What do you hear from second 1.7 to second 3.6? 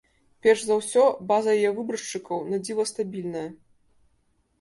выбаршчыкаў на дзіва стабільная.